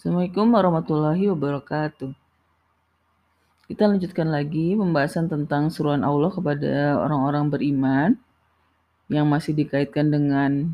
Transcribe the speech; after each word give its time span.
Assalamualaikum 0.00 0.56
warahmatullahi 0.56 1.28
wabarakatuh. 1.28 2.16
Kita 3.68 3.84
lanjutkan 3.84 4.32
lagi 4.32 4.72
pembahasan 4.72 5.28
tentang 5.28 5.68
seruan 5.68 6.00
Allah 6.08 6.32
kepada 6.32 6.96
orang-orang 6.96 7.52
beriman 7.52 8.10
yang 9.12 9.28
masih 9.28 9.52
dikaitkan 9.52 10.08
dengan 10.08 10.72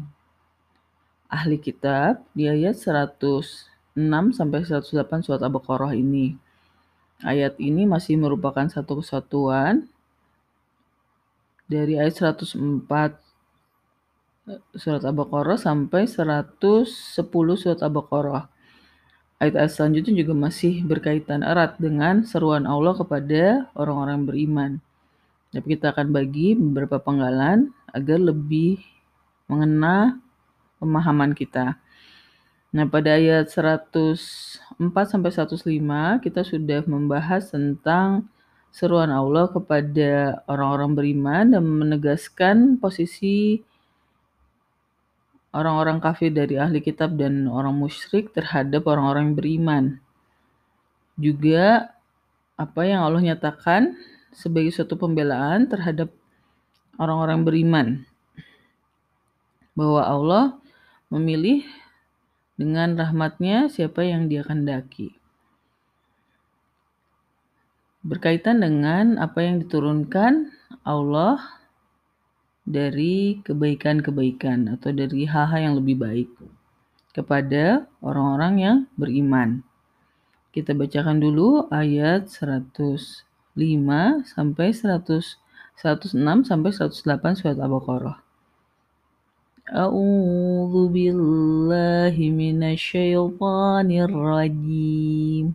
ahli 1.26 1.58
kitab 1.58 2.22
di 2.38 2.46
ayat 2.46 2.78
106 2.78 3.18
sampai 4.30 4.62
108 4.62 4.94
surat 5.26 5.42
Al-Baqarah 5.42 5.98
ini. 5.98 6.38
Ayat 7.26 7.58
ini 7.58 7.82
masih 7.82 8.14
merupakan 8.22 8.70
satu 8.70 9.02
kesatuan 9.02 9.90
dari 11.66 11.98
ayat 11.98 12.14
104 12.14 12.62
surat 14.78 15.02
Al-Baqarah 15.02 15.58
sampai 15.58 16.06
110 16.06 16.86
surat 17.58 17.82
Al-Baqarah. 17.82 18.54
Ayat-ayat 19.36 19.68
selanjutnya 19.68 20.24
juga 20.24 20.32
masih 20.32 20.80
berkaitan 20.80 21.44
erat 21.44 21.76
dengan 21.76 22.24
seruan 22.24 22.64
Allah 22.64 22.96
kepada 22.96 23.68
orang-orang 23.76 24.24
beriman. 24.24 24.70
Tapi 25.52 25.76
kita 25.76 25.92
akan 25.92 26.08
bagi 26.08 26.56
beberapa 26.56 26.96
penggalan 26.96 27.68
agar 27.92 28.16
lebih 28.16 28.80
mengena 29.44 30.16
pemahaman 30.80 31.36
kita. 31.36 31.76
Nah, 32.72 32.84
pada 32.88 33.16
ayat 33.16 33.52
104 33.52 35.04
sampai 35.04 35.30
105 35.32 36.16
kita 36.24 36.40
sudah 36.40 36.80
membahas 36.88 37.52
tentang 37.52 38.24
seruan 38.72 39.12
Allah 39.12 39.52
kepada 39.52 40.44
orang-orang 40.48 40.92
beriman 40.92 41.44
dan 41.52 41.64
menegaskan 41.64 42.76
posisi 42.76 43.64
orang-orang 45.56 45.98
kafir 46.04 46.28
dari 46.28 46.60
ahli 46.60 46.84
kitab 46.84 47.16
dan 47.16 47.48
orang 47.48 47.72
musyrik 47.72 48.36
terhadap 48.36 48.84
orang-orang 48.84 49.32
yang 49.32 49.36
beriman. 49.36 49.84
Juga 51.16 51.96
apa 52.60 52.84
yang 52.84 53.00
Allah 53.00 53.24
nyatakan 53.24 53.96
sebagai 54.36 54.68
suatu 54.76 55.00
pembelaan 55.00 55.64
terhadap 55.64 56.12
orang-orang 57.00 57.40
beriman. 57.40 57.88
Bahwa 59.72 60.04
Allah 60.04 60.44
memilih 61.08 61.64
dengan 62.60 62.92
rahmatnya 62.96 63.72
siapa 63.72 64.04
yang 64.04 64.28
dia 64.28 64.44
kendaki. 64.44 65.16
Berkaitan 68.04 68.60
dengan 68.60 69.16
apa 69.16 69.40
yang 69.40 69.60
diturunkan 69.64 70.52
Allah 70.84 71.55
dari 72.66 73.38
kebaikan-kebaikan 73.46 74.74
atau 74.74 74.90
dari 74.90 75.22
hal-hal 75.22 75.60
yang 75.70 75.74
lebih 75.78 75.96
baik 76.02 76.28
kepada 77.14 77.86
orang-orang 78.02 78.54
yang 78.58 78.78
beriman. 78.98 79.62
Kita 80.50 80.74
bacakan 80.74 81.22
dulu 81.22 81.70
ayat 81.70 82.26
105 82.28 83.22
sampai 84.26 84.68
100 84.74 85.46
106 85.76 86.48
sampai 86.48 86.72
108 86.72 87.36
surat 87.36 87.58
Al-Baqarah. 87.60 88.16
A'udzu 89.68 90.88
billahi 90.88 92.32
minasyaitonir 92.32 94.08
rajim. 94.08 95.52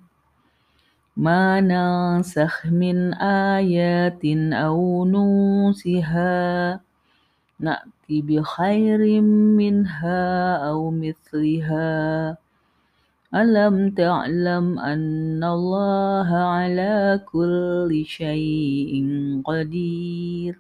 Ma 1.18 1.58
nansakh 1.58 2.70
min 2.70 3.18
ayatin 3.18 4.54
aw 4.54 4.78
nusiha 5.10 6.78
نأتي 7.62 8.22
بخير 8.22 9.22
منها 9.62 10.56
أو 10.56 10.92
مثلها؟ 10.92 12.38
ألم 13.36 13.90
تعلم 13.90 14.80
أن 14.80 15.44
الله 15.44 16.30
على 16.36 17.22
كل 17.32 18.04
شيء 18.06 18.94
قدير؟ 19.46 20.60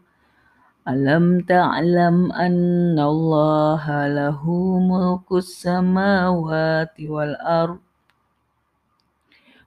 ألم 0.87 1.41
تعلم 1.41 2.31
أن 2.31 2.99
الله 2.99 4.07
له 4.07 4.41
ملك 4.79 5.31
السماوات 5.31 6.95
والأرض؟ 7.01 7.90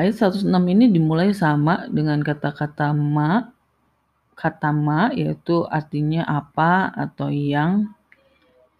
Ayat 0.00 0.32
106 0.32 0.48
ini 0.48 0.88
dimulai 0.88 1.36
sama 1.36 1.84
dengan 1.92 2.24
kata-kata 2.24 2.96
ma, 2.96 3.52
kata 4.32 4.72
ma 4.72 5.12
yaitu 5.12 5.68
artinya 5.68 6.24
apa 6.24 6.88
atau 6.96 7.28
yang. 7.28 7.92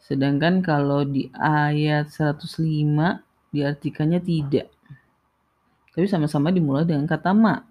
Sedangkan 0.00 0.64
kalau 0.64 1.04
di 1.04 1.28
ayat 1.36 2.08
105 2.08 3.20
diartikannya 3.52 4.16
tidak. 4.24 4.72
Tapi 5.92 6.08
sama-sama 6.08 6.48
dimulai 6.48 6.88
dengan 6.88 7.04
kata 7.04 7.36
ma. 7.36 7.68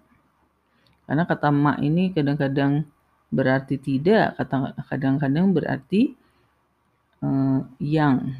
Karena 1.10 1.26
kata 1.26 1.50
ma 1.50 1.74
ini 1.82 2.14
kadang-kadang 2.14 2.86
berarti 3.34 3.82
tidak, 3.82 4.38
kadang-kadang 4.86 5.50
berarti 5.50 6.14
uh, 7.18 7.66
yang. 7.82 8.30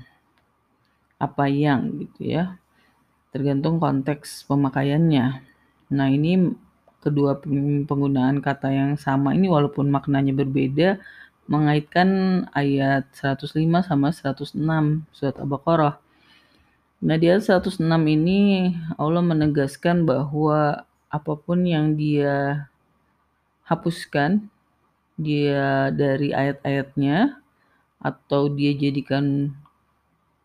Apa 1.19 1.51
yang 1.51 1.99
gitu 1.99 2.31
ya 2.31 2.60
tergantung 3.31 3.79
konteks 3.79 4.45
pemakaiannya. 4.47 5.43
Nah, 5.91 6.09
ini 6.11 6.55
kedua 7.01 7.41
penggunaan 7.89 8.45
kata 8.45 8.69
yang 8.71 8.93
sama 9.01 9.33
ini 9.33 9.49
walaupun 9.49 9.89
maknanya 9.89 10.37
berbeda 10.37 11.01
mengaitkan 11.51 12.45
ayat 12.55 13.11
105 13.17 13.57
sama 13.83 14.15
106 14.15 14.55
surat 15.11 15.37
Al-Baqarah. 15.41 15.99
Nah, 17.01 17.17
di 17.17 17.27
ayat 17.27 17.49
106 17.49 17.81
ini 18.07 18.71
Allah 19.01 19.25
menegaskan 19.25 20.05
bahwa 20.05 20.85
apa 21.11 21.33
pun 21.35 21.67
yang 21.67 21.99
dia 21.99 22.69
hapuskan 23.67 24.47
dia 25.21 25.93
dari 25.93 26.33
ayat-ayatnya 26.33 27.39
atau 28.01 28.49
dia 28.49 28.73
jadikan 28.73 29.53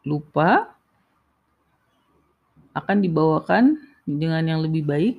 lupa 0.03 0.74
akan 2.75 3.01
dibawakan 3.01 3.79
dengan 4.05 4.43
yang 4.45 4.59
lebih 4.61 4.83
baik 4.85 5.15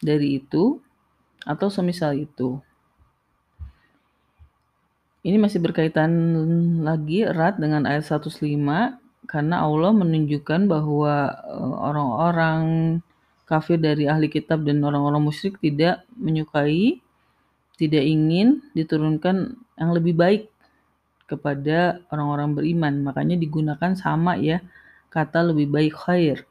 dari 0.00 0.40
itu 0.40 0.80
atau 1.44 1.68
semisal 1.68 2.14
itu. 2.16 2.62
Ini 5.22 5.38
masih 5.38 5.62
berkaitan 5.62 6.10
lagi 6.82 7.22
erat 7.22 7.54
dengan 7.58 7.86
ayat 7.86 8.02
105 8.02 8.42
karena 9.30 9.62
Allah 9.62 9.92
menunjukkan 9.94 10.66
bahwa 10.66 11.30
eh, 11.30 11.74
orang-orang 11.78 12.62
kafir 13.46 13.78
dari 13.78 14.10
ahli 14.10 14.26
kitab 14.26 14.66
dan 14.66 14.82
orang-orang 14.82 15.22
musyrik 15.22 15.62
tidak 15.62 16.02
menyukai, 16.18 16.98
tidak 17.78 18.02
ingin 18.02 18.66
diturunkan 18.74 19.54
yang 19.78 19.90
lebih 19.94 20.18
baik 20.18 20.42
kepada 21.30 22.02
orang-orang 22.10 22.58
beriman. 22.58 22.94
Makanya 23.06 23.38
digunakan 23.38 23.94
sama 23.94 24.34
ya 24.42 24.58
kata 25.12 25.54
lebih 25.54 25.70
baik 25.70 25.94
khair. 25.94 26.42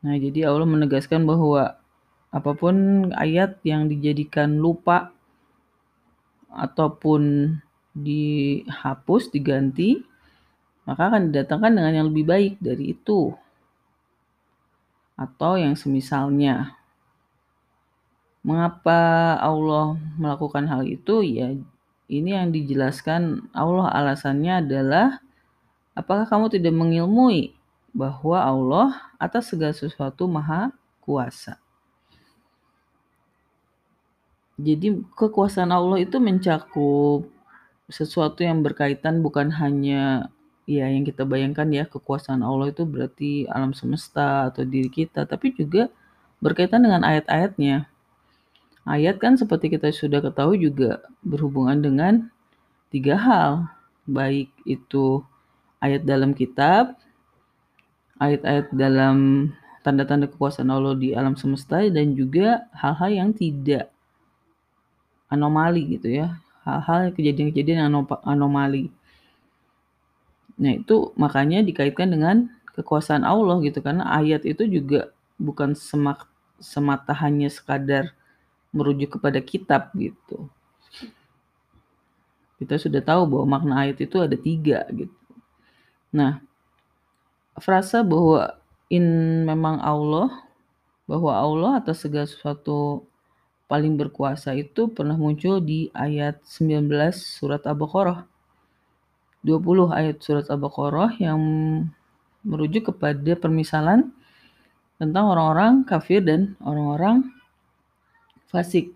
Nah, 0.00 0.16
jadi 0.16 0.48
Allah 0.48 0.64
menegaskan 0.64 1.28
bahwa 1.28 1.76
apa 2.32 2.50
pun 2.56 3.08
ayat 3.12 3.60
yang 3.66 3.90
dijadikan 3.90 4.56
lupa 4.56 5.12
ataupun 6.48 7.52
dihapus, 7.92 9.28
diganti, 9.28 10.00
maka 10.88 11.12
akan 11.12 11.28
didatangkan 11.28 11.72
dengan 11.76 11.92
yang 11.92 12.06
lebih 12.08 12.24
baik 12.24 12.54
dari 12.62 12.96
itu. 12.96 13.34
Atau 15.20 15.60
yang 15.60 15.76
semisalnya. 15.76 16.80
Mengapa 18.40 19.36
Allah 19.36 20.00
melakukan 20.16 20.64
hal 20.64 20.88
itu? 20.88 21.20
Ya, 21.20 21.52
ini 22.08 22.30
yang 22.32 22.48
dijelaskan 22.56 23.52
Allah 23.52 23.92
alasannya 23.92 24.64
adalah 24.64 25.20
apakah 25.92 26.24
kamu 26.24 26.56
tidak 26.56 26.72
mengilmui 26.72 27.52
bahwa 27.90 28.38
Allah 28.38 28.88
atas 29.18 29.50
segala 29.50 29.74
sesuatu 29.74 30.30
maha 30.30 30.70
kuasa. 31.02 31.58
Jadi 34.60 35.00
kekuasaan 35.16 35.72
Allah 35.72 36.04
itu 36.04 36.20
mencakup 36.20 37.24
sesuatu 37.90 38.44
yang 38.44 38.60
berkaitan 38.60 39.24
bukan 39.24 39.50
hanya 39.50 40.30
ya 40.68 40.86
yang 40.86 41.02
kita 41.02 41.26
bayangkan 41.26 41.66
ya 41.72 41.88
kekuasaan 41.88 42.44
Allah 42.46 42.70
itu 42.70 42.86
berarti 42.86 43.48
alam 43.50 43.74
semesta 43.74 44.52
atau 44.52 44.62
diri 44.62 44.92
kita, 44.92 45.26
tapi 45.26 45.50
juga 45.56 45.88
berkaitan 46.38 46.84
dengan 46.84 47.02
ayat-ayatnya. 47.02 47.88
Ayat 48.86 49.18
kan 49.18 49.34
seperti 49.34 49.72
kita 49.74 49.90
sudah 49.90 50.22
ketahui 50.22 50.60
juga 50.60 51.02
berhubungan 51.24 51.80
dengan 51.80 52.14
tiga 52.92 53.16
hal, 53.16 53.52
baik 54.06 54.52
itu 54.68 55.24
ayat 55.80 56.04
dalam 56.04 56.36
kitab, 56.36 56.96
ayat-ayat 58.20 58.68
dalam 58.76 59.48
tanda-tanda 59.80 60.28
kekuasaan 60.28 60.68
Allah 60.68 60.92
di 60.94 61.16
alam 61.16 61.34
semesta 61.40 61.80
dan 61.88 62.12
juga 62.12 62.68
hal-hal 62.76 63.10
yang 63.10 63.30
tidak 63.32 63.88
anomali 65.32 65.96
gitu 65.96 66.12
ya. 66.12 66.36
Hal-hal 66.68 67.16
kejadian-kejadian 67.16 67.88
anomali. 68.28 68.92
Nah 70.60 70.76
itu 70.76 71.16
makanya 71.16 71.64
dikaitkan 71.64 72.12
dengan 72.12 72.52
kekuasaan 72.76 73.24
Allah 73.24 73.56
gitu 73.64 73.80
karena 73.80 74.04
ayat 74.12 74.44
itu 74.44 74.68
juga 74.68 75.08
bukan 75.40 75.72
semak, 75.72 76.28
semata 76.60 77.16
hanya 77.16 77.48
sekadar 77.48 78.12
merujuk 78.70 79.16
kepada 79.16 79.40
kitab 79.40 79.88
gitu. 79.96 80.46
Kita 82.60 82.76
sudah 82.76 83.00
tahu 83.00 83.24
bahwa 83.24 83.56
makna 83.56 83.88
ayat 83.88 84.04
itu 84.04 84.20
ada 84.20 84.36
tiga 84.36 84.84
gitu. 84.92 85.16
Nah 86.12 86.44
frasa 87.60 88.02
bahwa 88.02 88.58
in 88.90 89.04
memang 89.46 89.78
Allah 89.80 90.28
bahwa 91.06 91.32
Allah 91.34 91.70
atas 91.78 92.02
segala 92.06 92.26
sesuatu 92.26 93.06
paling 93.70 93.94
berkuasa 93.94 94.54
itu 94.58 94.90
pernah 94.90 95.14
muncul 95.14 95.62
di 95.62 95.90
ayat 95.94 96.42
19 96.42 96.90
surat 97.14 97.62
Al-Baqarah. 97.62 98.26
20 99.46 99.94
ayat 99.94 100.18
surat 100.18 100.46
Al-Baqarah 100.50 101.18
yang 101.22 101.40
merujuk 102.42 102.90
kepada 102.90 103.38
permisalan 103.38 104.10
tentang 104.98 105.30
orang-orang 105.30 105.86
kafir 105.86 106.18
dan 106.22 106.58
orang-orang 106.62 107.30
fasik. 108.50 108.90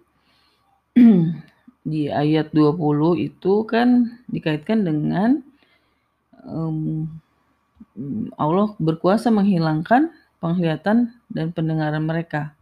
di 1.84 2.08
ayat 2.08 2.50
20 2.56 2.80
itu 3.20 3.52
kan 3.68 4.18
dikaitkan 4.32 4.88
dengan 4.88 5.44
um, 6.48 7.06
Allah 8.34 8.74
berkuasa 8.82 9.30
menghilangkan 9.30 10.10
penglihatan 10.42 11.14
dan 11.30 11.46
pendengaran 11.54 12.02
mereka. 12.02 12.52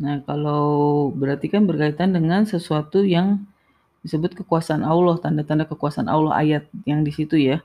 Nah, 0.00 0.24
kalau 0.24 1.12
berarti 1.12 1.52
kan 1.52 1.68
berkaitan 1.68 2.16
dengan 2.16 2.48
sesuatu 2.48 3.04
yang 3.04 3.44
disebut 4.00 4.32
kekuasaan 4.32 4.80
Allah, 4.80 5.20
tanda-tanda 5.20 5.68
kekuasaan 5.68 6.08
Allah 6.08 6.32
ayat 6.40 6.64
yang 6.88 7.04
di 7.04 7.12
situ 7.12 7.36
ya. 7.36 7.60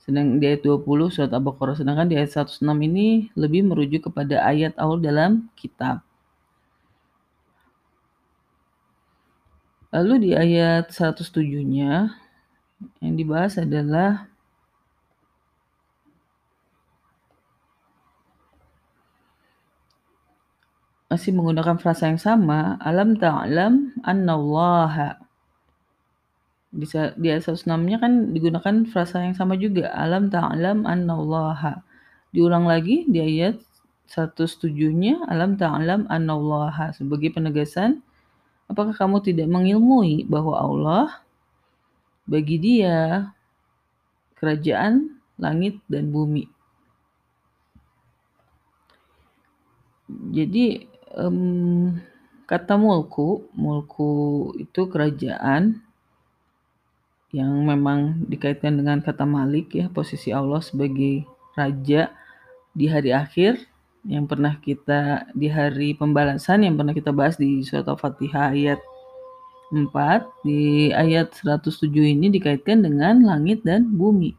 Sedang 0.00 0.40
di 0.40 0.48
ayat 0.48 0.64
20 0.64 1.12
surat 1.12 1.28
Al-Baqarah, 1.28 1.76
sedangkan 1.76 2.08
di 2.08 2.16
ayat 2.16 2.32
106 2.32 2.64
ini 2.64 3.28
lebih 3.36 3.68
merujuk 3.68 4.08
kepada 4.08 4.40
ayat 4.48 4.72
Allah 4.80 4.96
dalam 5.04 5.52
kitab. 5.52 6.00
Lalu 9.92 10.14
di 10.24 10.30
ayat 10.32 10.88
107-nya 10.88 12.16
yang 13.04 13.14
dibahas 13.16 13.60
adalah 13.60 14.28
masih 21.08 21.32
menggunakan 21.32 21.80
frasa 21.80 22.12
yang 22.12 22.20
sama, 22.20 22.76
alam 22.84 23.16
ta'lam 23.16 23.96
annallaha. 24.04 25.16
Di, 26.68 26.84
di 27.16 27.26
ayat 27.32 27.48
106-nya 27.48 27.96
kan 27.96 28.36
digunakan 28.36 28.84
frasa 28.92 29.24
yang 29.24 29.32
sama 29.32 29.56
juga, 29.56 29.88
alam 29.96 30.28
ta'lam 30.28 30.84
annallaha. 30.84 31.80
Diulang 32.36 32.68
lagi 32.68 33.08
di 33.08 33.24
ayat 33.24 33.56
107-nya, 34.12 35.24
alam 35.32 35.56
ta'lam 35.56 36.04
annallaha. 36.12 36.92
Sebagai 36.92 37.32
penegasan, 37.32 38.04
apakah 38.68 38.92
kamu 38.92 39.24
tidak 39.24 39.48
mengilmui 39.48 40.28
bahwa 40.28 40.60
Allah 40.60 41.24
bagi 42.28 42.60
dia 42.60 43.32
kerajaan 44.36 45.16
langit 45.40 45.80
dan 45.88 46.12
bumi. 46.12 46.44
Jadi 50.08 50.97
um, 51.16 51.96
kata 52.48 52.76
mulku, 52.80 53.46
mulku 53.52 54.10
itu 54.56 54.88
kerajaan 54.88 55.80
yang 57.28 57.52
memang 57.64 58.24
dikaitkan 58.24 58.72
dengan 58.72 59.04
kata 59.04 59.28
malik 59.28 59.76
ya, 59.76 59.92
posisi 59.92 60.32
Allah 60.32 60.64
sebagai 60.64 61.28
raja 61.52 62.08
di 62.72 62.86
hari 62.88 63.12
akhir 63.12 63.60
yang 64.08 64.24
pernah 64.24 64.56
kita 64.56 65.28
di 65.36 65.52
hari 65.52 65.92
pembalasan 65.92 66.64
yang 66.64 66.78
pernah 66.78 66.96
kita 66.96 67.12
bahas 67.12 67.36
di 67.36 67.60
surat 67.60 67.84
Al-Fatihah 67.84 68.56
ayat 68.56 68.80
4 69.68 70.48
di 70.48 70.88
ayat 70.96 71.36
107 71.36 71.92
ini 71.92 72.32
dikaitkan 72.32 72.80
dengan 72.80 73.20
langit 73.20 73.60
dan 73.60 73.84
bumi. 73.84 74.32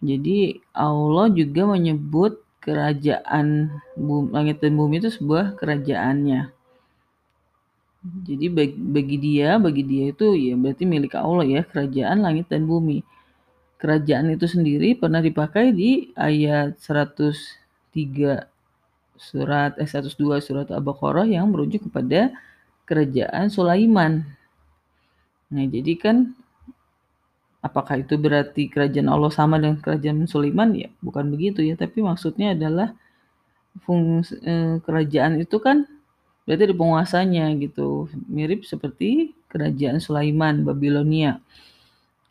Jadi 0.00 0.62
Allah 0.70 1.26
juga 1.34 1.66
menyebut 1.66 2.38
kerajaan 2.60 3.72
bumi, 3.96 4.28
langit 4.32 4.56
dan 4.60 4.76
bumi 4.76 5.00
itu 5.00 5.10
sebuah 5.12 5.56
kerajaannya. 5.56 6.52
Jadi 8.00 8.46
bagi, 8.48 8.76
bagi 8.80 9.16
dia, 9.20 9.60
bagi 9.60 9.84
dia 9.84 10.04
itu 10.08 10.32
ya 10.32 10.56
berarti 10.56 10.84
milik 10.88 11.12
Allah 11.16 11.44
ya, 11.44 11.60
kerajaan 11.64 12.24
langit 12.24 12.48
dan 12.48 12.64
bumi. 12.64 13.04
Kerajaan 13.80 14.32
itu 14.32 14.44
sendiri 14.48 14.96
pernah 14.96 15.20
dipakai 15.24 15.72
di 15.72 16.12
ayat 16.16 16.76
103 16.80 18.48
surat 19.20 19.76
eh 19.76 19.88
102 19.88 20.40
surat 20.40 20.68
Al-Baqarah 20.72 21.28
yang 21.28 21.52
merujuk 21.52 21.88
kepada 21.88 22.32
kerajaan 22.88 23.52
Sulaiman. 23.52 24.24
Nah, 25.52 25.64
jadi 25.68 25.92
kan 26.00 26.32
Apakah 27.60 28.00
itu 28.00 28.16
berarti 28.16 28.72
kerajaan 28.72 29.12
Allah 29.12 29.28
sama 29.28 29.60
dengan 29.60 29.76
kerajaan 29.84 30.24
Sulaiman? 30.24 30.72
Ya, 30.72 30.88
bukan 31.04 31.28
begitu 31.28 31.60
ya, 31.60 31.76
tapi 31.76 32.00
maksudnya 32.00 32.56
adalah 32.56 32.96
fungsi 33.84 34.40
eh, 34.40 34.80
kerajaan 34.80 35.44
itu 35.44 35.60
kan 35.60 35.84
berarti 36.48 36.72
ada 36.72 36.76
penguasanya 36.76 37.44
gitu. 37.60 38.08
Mirip 38.32 38.64
seperti 38.64 39.36
kerajaan 39.52 40.00
Sulaiman 40.00 40.64
Babilonia. 40.64 41.36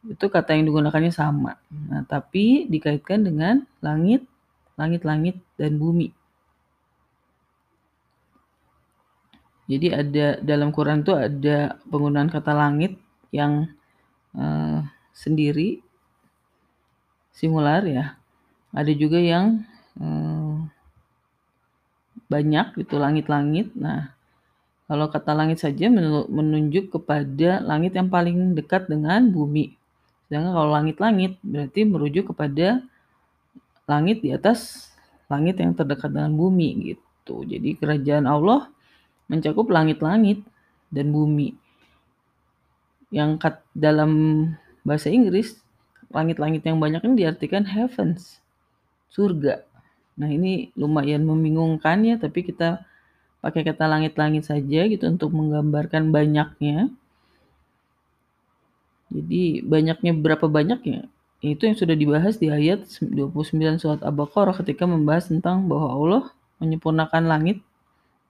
Itu 0.08 0.34
kata 0.34 0.58
yang 0.58 0.66
digunakannya 0.66 1.14
sama. 1.14 1.62
Nah, 1.70 2.02
tapi 2.10 2.66
dikaitkan 2.66 3.22
dengan 3.22 3.70
langit, 3.86 4.26
langit-langit 4.82 5.38
dan 5.60 5.78
bumi. 5.78 6.10
Jadi 9.70 9.94
ada 9.94 10.42
dalam 10.42 10.74
Quran 10.74 11.06
itu 11.06 11.14
ada 11.14 11.78
penggunaan 11.86 12.34
kata 12.34 12.58
langit 12.58 12.98
yang 13.30 13.70
uh, 14.34 14.82
sendiri 15.20 15.84
singular 17.36 17.84
ya. 17.84 18.16
Ada 18.72 18.96
juga 18.96 19.20
yang 19.20 19.68
eh, 20.00 20.58
banyak 22.32 22.80
itu 22.80 22.96
langit-langit. 22.96 23.76
Nah, 23.76 24.16
kalau 24.88 25.12
kata 25.12 25.36
langit 25.36 25.60
saja 25.60 25.92
menunjuk 26.30 26.94
kepada 26.94 27.60
langit 27.62 27.94
yang 28.00 28.08
paling 28.08 28.56
dekat 28.56 28.88
dengan 28.88 29.28
bumi. 29.28 29.76
Sedangkan 30.26 30.54
kalau 30.54 30.72
langit-langit 30.72 31.42
berarti 31.42 31.82
merujuk 31.84 32.32
kepada 32.34 32.86
langit 33.90 34.22
di 34.22 34.30
atas 34.30 34.90
langit 35.30 35.58
yang 35.58 35.74
terdekat 35.74 36.14
dengan 36.14 36.34
bumi 36.38 36.94
gitu. 36.94 37.46
Jadi 37.46 37.78
kerajaan 37.78 38.26
Allah 38.30 38.70
mencakup 39.30 39.70
langit-langit 39.70 40.42
dan 40.94 41.14
bumi. 41.14 41.54
Yang 43.10 43.42
kat 43.42 43.56
dalam 43.74 44.12
bahasa 44.84 45.12
Inggris 45.12 45.60
langit-langit 46.10 46.66
yang 46.66 46.82
banyak 46.82 47.06
ini 47.06 47.26
diartikan 47.26 47.64
heavens, 47.66 48.42
surga. 49.14 49.62
Nah 50.20 50.30
ini 50.30 50.74
lumayan 50.74 51.24
membingungkan 51.24 52.02
ya, 52.04 52.18
tapi 52.18 52.44
kita 52.44 52.84
pakai 53.40 53.64
kata 53.64 53.88
langit-langit 53.88 54.50
saja 54.50 54.84
gitu 54.90 55.06
untuk 55.08 55.32
menggambarkan 55.32 56.12
banyaknya. 56.12 56.92
Jadi 59.10 59.66
banyaknya 59.66 60.12
berapa 60.14 60.46
banyaknya? 60.46 61.10
Itu 61.40 61.72
yang 61.72 61.78
sudah 61.80 61.96
dibahas 61.96 62.36
di 62.36 62.52
ayat 62.52 62.84
29 63.00 63.80
surat 63.80 64.04
Al-Baqarah 64.04 64.60
ketika 64.60 64.84
membahas 64.84 65.32
tentang 65.32 65.72
bahwa 65.72 65.88
Allah 65.96 66.24
menyempurnakan 66.60 67.26
langit 67.26 67.64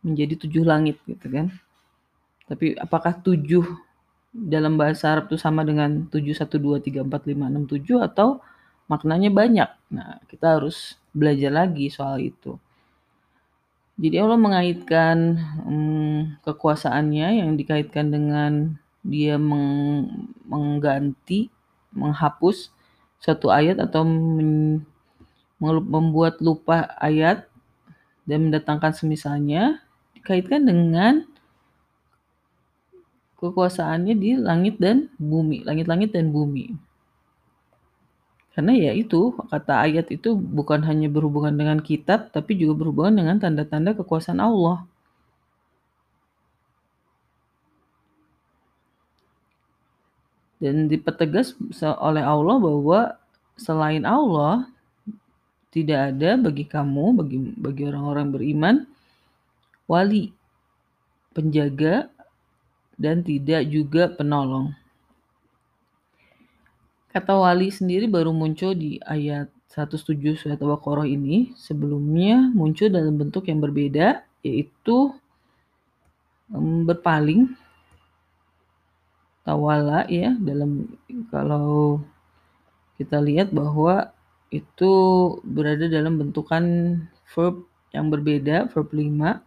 menjadi 0.05 0.37
tujuh 0.45 0.63
langit 0.63 1.01
gitu 1.09 1.25
kan. 1.25 1.49
Tapi 2.45 2.77
apakah 2.77 3.17
tujuh 3.17 3.65
dalam 4.29 4.77
bahasa 4.77 5.09
Arab 5.09 5.29
itu 5.33 5.37
sama 5.41 5.65
dengan 5.65 6.05
7, 6.07 6.21
1, 6.37 6.45
2, 6.61 6.81
3, 6.85 7.01
4, 7.05 7.09
5, 7.09 7.49
6, 7.49 7.65
7 7.65 8.07
atau 8.07 8.41
maknanya 8.85 9.29
banyak. 9.33 9.69
Nah, 9.93 10.21
kita 10.29 10.59
harus 10.59 10.97
belajar 11.13 11.49
lagi 11.53 11.89
soal 11.89 12.21
itu. 12.21 12.57
Jadi 13.99 14.15
Allah 14.15 14.39
mengaitkan 14.39 15.17
hmm, 15.67 16.45
kekuasaannya 16.47 17.43
yang 17.43 17.59
dikaitkan 17.59 18.07
dengan 18.07 18.79
dia 19.03 19.35
meng 19.35 20.07
mengganti, 20.47 21.51
menghapus 21.91 22.71
suatu 23.19 23.51
ayat 23.51 23.75
atau 23.83 24.07
men 24.07 24.87
membuat 25.59 26.39
lupa 26.39 26.87
ayat 27.03 27.43
dan 28.23 28.47
mendatangkan 28.47 28.95
semisalnya 28.95 29.83
dikaitkan 30.15 30.63
dengan 30.63 31.27
kekuasaannya 33.39 34.15
di 34.19 34.35
langit 34.35 34.75
dan 34.83 35.07
bumi, 35.15 35.63
langit-langit 35.63 36.11
dan 36.11 36.29
bumi. 36.35 36.75
Karena 38.51 38.75
ya 38.75 38.91
itu, 38.91 39.31
kata 39.47 39.87
ayat 39.87 40.11
itu 40.11 40.35
bukan 40.35 40.83
hanya 40.83 41.07
berhubungan 41.07 41.55
dengan 41.55 41.79
kitab, 41.79 42.35
tapi 42.35 42.59
juga 42.59 42.75
berhubungan 42.75 43.15
dengan 43.23 43.35
tanda-tanda 43.39 43.95
kekuasaan 43.95 44.43
Allah. 44.43 44.83
Dan 50.59 50.91
dipertegas 50.91 51.55
oleh 52.03 52.19
Allah 52.19 52.59
bahwa 52.59 53.15
selain 53.55 54.03
Allah 54.03 54.67
tidak 55.71 56.11
ada 56.11 56.35
bagi 56.35 56.67
kamu, 56.67 57.05
bagi 57.15 57.37
bagi 57.55 57.83
orang-orang 57.87 58.27
beriman, 58.35 58.75
wali, 59.87 60.35
penjaga, 61.31 62.11
dan 62.99 63.23
tidak 63.23 63.63
juga 63.71 64.11
penolong. 64.11 64.75
Kata 67.09 67.33
wali 67.39 67.71
sendiri 67.71 68.05
baru 68.05 68.29
muncul 68.35 68.75
di 68.75 69.01
ayat 69.01 69.49
107 69.71 70.35
surat 70.37 70.59
Al-Baqarah 70.61 71.07
ini. 71.09 71.55
Sebelumnya 71.57 72.51
muncul 72.53 72.91
dalam 72.91 73.17
bentuk 73.17 73.49
yang 73.49 73.63
berbeda, 73.63 74.21
yaitu 74.45 75.15
berpaling 76.85 77.49
tawala 79.45 80.05
ya 80.09 80.33
dalam 80.41 80.85
kalau 81.29 82.01
kita 82.97 83.21
lihat 83.21 83.53
bahwa 83.53 84.13
itu 84.49 84.93
berada 85.45 85.85
dalam 85.85 86.17
bentukan 86.17 86.63
verb 87.33 87.65
yang 87.93 88.09
berbeda, 88.09 88.69
verb 88.69 88.89
5 88.93 89.41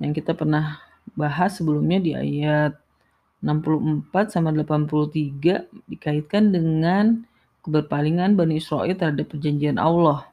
yang 0.00 0.12
kita 0.12 0.32
pernah 0.36 0.80
bahas 1.18 1.58
sebelumnya 1.60 1.98
di 2.00 2.12
ayat 2.16 2.76
64 3.42 4.32
sama 4.32 4.54
83 4.54 5.66
dikaitkan 5.90 6.54
dengan 6.54 7.26
keberpalingan 7.66 8.38
Bani 8.38 8.58
Israel 8.62 8.94
terhadap 8.94 9.30
perjanjian 9.30 9.78
Allah. 9.82 10.30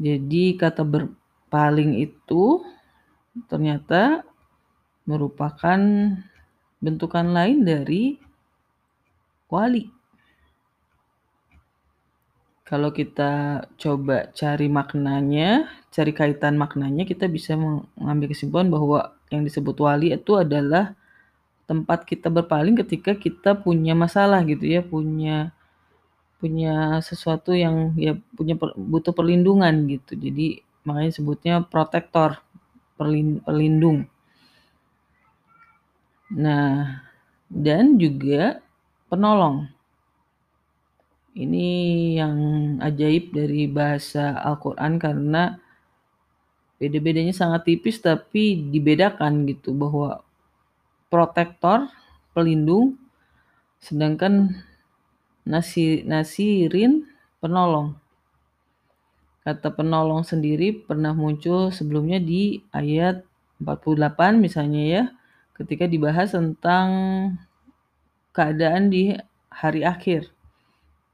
Jadi 0.00 0.56
kata 0.56 0.80
berpaling 0.80 2.00
itu 2.00 2.64
ternyata 3.46 4.24
merupakan 5.04 5.78
bentukan 6.80 7.26
lain 7.30 7.62
dari 7.62 8.16
wali. 9.52 9.92
Kalau 12.64 12.94
kita 12.94 13.66
coba 13.76 14.30
cari 14.30 14.70
maknanya, 14.70 15.66
cari 15.90 16.12
kaitan 16.14 16.54
maknanya, 16.54 17.02
kita 17.02 17.26
bisa 17.26 17.58
mengambil 17.58 18.30
kesimpulan 18.30 18.70
bahwa 18.70 18.98
yang 19.30 19.42
disebut 19.42 19.76
wali 19.82 20.14
itu 20.14 20.38
adalah 20.38 20.94
tempat 21.66 22.02
kita 22.06 22.30
berpaling 22.30 22.74
ketika 22.82 23.14
kita 23.14 23.54
punya 23.58 23.94
masalah 23.94 24.42
gitu 24.46 24.66
ya, 24.66 24.82
punya 24.82 25.54
punya 26.40 27.04
sesuatu 27.04 27.52
yang 27.52 27.92
ya 28.00 28.16
punya 28.32 28.56
per, 28.56 28.72
butuh 28.74 29.12
perlindungan 29.12 29.86
gitu. 29.90 30.16
Jadi 30.16 30.64
makanya 30.86 31.12
sebutnya 31.12 31.54
protektor, 31.62 32.40
perlindung. 32.96 34.08
Nah, 36.30 37.02
dan 37.50 37.98
juga 37.98 38.62
penolong. 39.10 39.66
Ini 41.34 41.68
yang 42.18 42.36
ajaib 42.82 43.34
dari 43.34 43.70
bahasa 43.70 44.34
Al-Quran 44.42 44.98
karena 44.98 45.58
beda-bedanya 46.80 47.36
sangat 47.36 47.68
tipis 47.68 48.00
tapi 48.00 48.56
dibedakan 48.72 49.44
gitu 49.44 49.76
bahwa 49.76 50.24
protektor, 51.12 51.92
pelindung, 52.32 52.96
sedangkan 53.84 54.64
nasi, 55.44 56.00
nasirin 56.08 57.04
penolong. 57.44 58.00
Kata 59.44 59.68
penolong 59.72 60.24
sendiri 60.24 60.72
pernah 60.72 61.12
muncul 61.12 61.68
sebelumnya 61.68 62.16
di 62.16 62.64
ayat 62.72 63.24
48 63.60 64.40
misalnya 64.40 64.82
ya 64.84 65.04
ketika 65.56 65.84
dibahas 65.84 66.32
tentang 66.32 66.88
keadaan 68.32 68.88
di 68.88 69.12
hari 69.52 69.84
akhir 69.84 70.32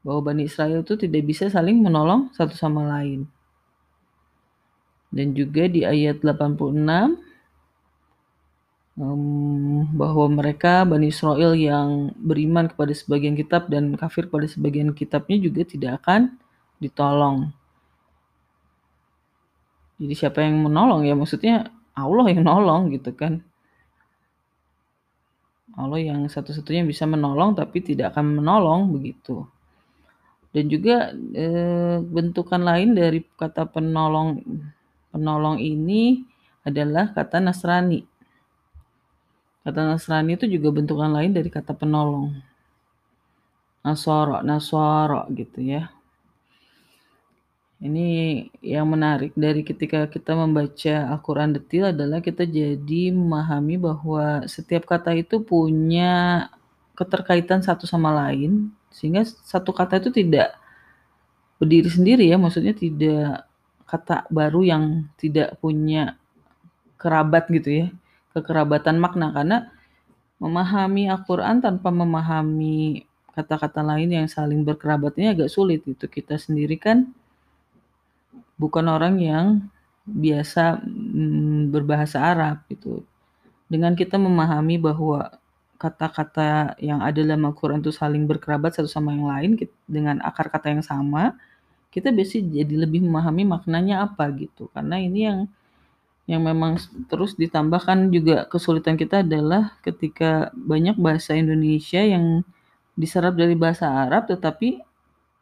bahwa 0.07 0.31
Bani 0.31 0.47
Israel 0.47 0.87
itu 0.87 0.95
tidak 0.95 1.27
bisa 1.27 1.51
saling 1.51 1.83
menolong 1.83 2.31
satu 2.31 2.55
sama 2.55 2.87
lain. 2.87 3.27
Dan 5.07 5.31
juga 5.31 5.71
di 5.71 5.87
ayat 5.87 6.19
86 6.21 7.17
um, 8.99 9.85
bahwa 9.93 10.25
mereka 10.27 10.83
Bani 10.83 11.07
Israel 11.13 11.53
yang 11.53 12.11
beriman 12.17 12.67
kepada 12.67 12.91
sebagian 12.91 13.37
kitab 13.37 13.69
dan 13.71 13.93
kafir 13.95 14.27
pada 14.27 14.49
sebagian 14.49 14.91
kitabnya 14.91 15.37
juga 15.39 15.63
tidak 15.63 16.03
akan 16.03 16.35
ditolong. 16.81 17.53
Jadi 19.97 20.13
siapa 20.13 20.45
yang 20.45 20.61
menolong 20.61 21.09
ya 21.09 21.17
maksudnya 21.17 21.73
Allah 21.97 22.29
yang 22.29 22.45
nolong 22.45 22.93
gitu 22.93 23.09
kan. 23.17 23.41
Allah 25.77 26.01
yang 26.01 26.25
satu-satunya 26.25 26.85
bisa 26.85 27.05
menolong 27.05 27.53
tapi 27.53 27.81
tidak 27.85 28.13
akan 28.13 28.41
menolong 28.41 28.93
begitu. 28.93 29.45
Dan 30.53 30.73
juga 30.73 31.13
e, 31.13 31.45
bentukan 32.01 32.61
lain 32.61 32.97
dari 32.97 33.21
kata 33.21 33.69
penolong 33.69 34.41
penolong 35.17 35.57
ini 35.57 36.21
adalah 36.61 37.09
kata 37.09 37.41
Nasrani. 37.41 38.05
Kata 39.65 39.81
Nasrani 39.81 40.37
itu 40.37 40.45
juga 40.45 40.69
bentukan 40.69 41.09
lain 41.09 41.33
dari 41.33 41.49
kata 41.49 41.73
penolong. 41.73 42.37
Nasoro, 43.81 44.45
Nasoro 44.45 45.25
gitu 45.33 45.63
ya. 45.65 45.89
Ini 47.77 48.07
yang 48.65 48.89
menarik 48.89 49.37
dari 49.37 49.61
ketika 49.61 50.09
kita 50.09 50.33
membaca 50.33 51.13
Al-Quran 51.13 51.53
detail 51.53 51.93
adalah 51.93 52.25
kita 52.25 52.45
jadi 52.45 53.13
memahami 53.13 53.77
bahwa 53.77 54.49
setiap 54.49 54.89
kata 54.89 55.13
itu 55.13 55.45
punya 55.45 56.49
keterkaitan 56.97 57.61
satu 57.61 57.85
sama 57.85 58.09
lain 58.09 58.73
sehingga 58.89 59.21
satu 59.23 59.69
kata 59.69 60.01
itu 60.01 60.09
tidak 60.09 60.57
berdiri 61.61 61.89
sendiri 61.89 62.25
ya 62.25 62.37
maksudnya 62.41 62.73
tidak 62.73 63.46
kata 63.87 64.27
baru 64.29 64.61
yang 64.67 64.83
tidak 65.15 65.55
punya 65.63 66.19
kerabat 66.99 67.47
gitu 67.49 67.69
ya 67.71 67.87
kekerabatan 68.35 68.99
makna 69.01 69.33
karena 69.33 69.57
memahami 70.37 71.09
Al-Quran 71.09 71.63
tanpa 71.63 71.89
memahami 71.89 73.07
kata-kata 73.33 73.81
lain 73.81 74.13
yang 74.13 74.27
saling 74.29 74.61
berkerabatnya 74.61 75.33
agak 75.33 75.49
sulit 75.49 75.81
gitu 75.87 76.05
kita 76.05 76.37
sendiri 76.37 76.77
kan 76.77 77.09
bukan 78.57 78.85
orang 78.89 79.21
yang 79.21 79.45
biasa 80.07 80.81
mm, 80.81 81.69
berbahasa 81.69 82.17
Arab 82.23 82.65
gitu. 82.71 83.05
Dengan 83.67 83.93
kita 83.93 84.15
memahami 84.15 84.79
bahwa 84.79 85.35
kata-kata 85.77 86.79
yang 86.81 87.03
ada 87.05 87.21
dalam 87.21 87.45
Al-Quran 87.45 87.83
itu 87.83 87.93
saling 87.93 88.25
berkerabat 88.25 88.73
satu 88.73 88.89
sama 88.89 89.13
yang 89.13 89.29
lain 89.29 89.51
dengan 89.85 90.17
akar 90.25 90.49
kata 90.49 90.73
yang 90.73 90.81
sama, 90.81 91.37
kita 91.97 92.13
biasa 92.13 92.45
jadi 92.45 92.75
lebih 92.77 93.01
memahami 93.01 93.41
maknanya 93.49 94.05
apa 94.05 94.29
gitu. 94.37 94.69
Karena 94.69 95.01
ini 95.01 95.25
yang 95.25 95.39
yang 96.29 96.45
memang 96.45 96.77
terus 97.09 97.33
ditambahkan 97.33 98.13
juga 98.13 98.45
kesulitan 98.45 98.99
kita 98.99 99.25
adalah 99.25 99.73
ketika 99.81 100.53
banyak 100.53 100.93
bahasa 100.99 101.33
Indonesia 101.33 102.03
yang 102.03 102.45
diserap 102.93 103.33
dari 103.33 103.57
bahasa 103.57 103.89
Arab 103.89 104.29
tetapi 104.29 104.83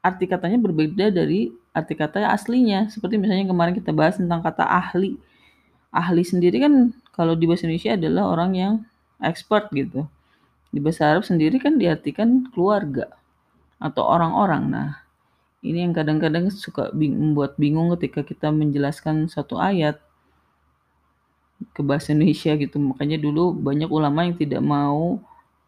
arti 0.06 0.26
katanya 0.30 0.62
berbeda 0.62 1.12
dari 1.12 1.52
arti 1.76 1.94
kata 1.98 2.32
aslinya. 2.32 2.88
Seperti 2.88 3.20
misalnya 3.20 3.52
kemarin 3.52 3.76
kita 3.76 3.92
bahas 3.92 4.16
tentang 4.16 4.40
kata 4.40 4.64
ahli. 4.64 5.20
Ahli 5.92 6.24
sendiri 6.24 6.64
kan 6.64 6.96
kalau 7.12 7.36
di 7.36 7.44
bahasa 7.50 7.68
Indonesia 7.68 8.00
adalah 8.00 8.24
orang 8.32 8.52
yang 8.56 8.74
expert 9.20 9.68
gitu. 9.76 10.08
Di 10.72 10.80
bahasa 10.80 11.12
Arab 11.12 11.28
sendiri 11.28 11.60
kan 11.60 11.76
diartikan 11.82 12.48
keluarga 12.54 13.12
atau 13.82 14.06
orang-orang. 14.06 14.64
Nah, 14.70 15.05
ini 15.66 15.82
yang 15.82 15.94
kadang-kadang 15.98 16.54
suka 16.54 16.94
bing 16.94 17.18
membuat 17.18 17.58
bingung 17.58 17.90
ketika 17.98 18.22
kita 18.22 18.54
menjelaskan 18.54 19.26
suatu 19.26 19.58
ayat 19.58 19.98
ke 21.74 21.82
bahasa 21.82 22.14
Indonesia 22.14 22.54
gitu. 22.54 22.78
Makanya 22.78 23.18
dulu 23.18 23.56
banyak 23.56 23.90
ulama 23.90 24.30
yang 24.30 24.38
tidak 24.38 24.62
mau 24.62 25.18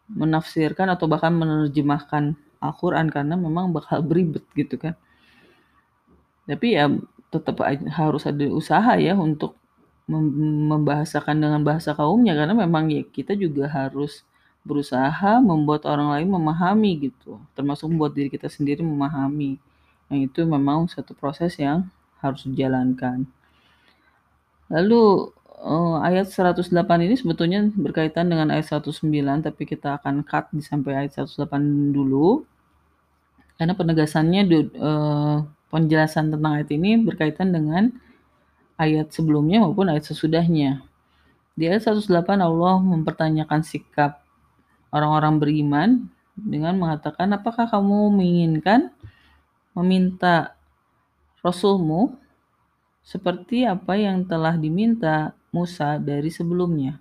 menafsirkan 0.08 0.88
atau 0.88 1.04
bahkan 1.10 1.34
menerjemahkan 1.34 2.38
Al-Quran 2.62 3.10
karena 3.12 3.34
memang 3.34 3.74
bakal 3.74 4.00
beribet 4.08 4.46
gitu 4.54 4.78
kan. 4.78 4.94
Tapi 6.48 6.78
ya 6.78 6.88
tetap 7.28 7.60
harus 7.92 8.24
ada 8.24 8.46
usaha 8.48 8.96
ya 8.96 9.12
untuk 9.12 9.52
membahasakan 10.08 11.36
dengan 11.36 11.60
bahasa 11.60 11.92
kaumnya 11.92 12.32
karena 12.32 12.56
memang 12.56 12.88
ya 12.88 13.04
kita 13.04 13.36
juga 13.36 13.68
harus 13.68 14.24
berusaha 14.64 15.36
membuat 15.44 15.84
orang 15.84 16.08
lain 16.16 16.28
memahami 16.32 17.12
gitu, 17.12 17.36
termasuk 17.52 17.92
membuat 17.92 18.16
diri 18.16 18.32
kita 18.32 18.48
sendiri 18.48 18.80
memahami. 18.80 19.60
Nah, 20.08 20.16
itu 20.16 20.40
memang 20.48 20.88
satu 20.88 21.12
proses 21.12 21.56
yang 21.60 21.88
harus 22.24 22.48
dijalankan. 22.48 23.28
Lalu 24.68 25.32
uh, 25.60 25.96
ayat 26.04 26.28
108 26.28 26.68
ini 27.04 27.14
sebetulnya 27.16 27.68
berkaitan 27.72 28.28
dengan 28.28 28.52
ayat 28.52 28.80
109 28.80 29.04
tapi 29.44 29.62
kita 29.64 30.00
akan 30.00 30.24
cut 30.24 30.48
di 30.52 30.64
sampai 30.64 31.06
ayat 31.06 31.24
108 31.24 31.94
dulu. 31.94 32.44
Karena 33.58 33.74
penegasannya 33.74 34.42
uh, 34.78 35.42
penjelasan 35.68 36.30
tentang 36.32 36.52
ayat 36.62 36.70
ini 36.72 37.00
berkaitan 37.02 37.50
dengan 37.50 37.90
ayat 38.78 39.10
sebelumnya 39.10 39.60
maupun 39.66 39.90
ayat 39.90 40.06
sesudahnya. 40.06 40.80
Di 41.58 41.66
ayat 41.66 41.90
108 41.90 42.38
Allah 42.38 42.78
mempertanyakan 42.78 43.66
sikap 43.66 44.22
orang-orang 44.94 45.34
beriman 45.42 45.88
dengan 46.38 46.78
mengatakan 46.78 47.34
apakah 47.34 47.66
kamu 47.66 48.14
menginginkan 48.14 48.94
meminta 49.78 50.58
Rasulmu 51.38 52.18
seperti 53.06 53.64
apa 53.64 53.94
yang 53.94 54.26
telah 54.26 54.58
diminta 54.58 55.32
Musa 55.54 55.96
dari 55.96 56.28
sebelumnya. 56.28 57.00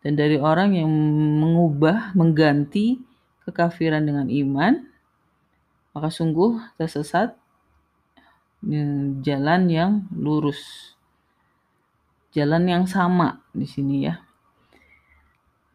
Dan 0.00 0.16
dari 0.16 0.40
orang 0.40 0.74
yang 0.74 0.90
mengubah, 1.38 2.16
mengganti 2.16 2.96
kekafiran 3.44 4.02
dengan 4.02 4.26
iman, 4.32 4.88
maka 5.92 6.08
sungguh 6.08 6.56
tersesat 6.80 7.36
jalan 9.20 9.62
yang 9.68 9.92
lurus. 10.10 10.92
Jalan 12.32 12.64
yang 12.66 12.84
sama 12.88 13.44
di 13.52 13.68
sini 13.68 14.08
ya. 14.08 14.22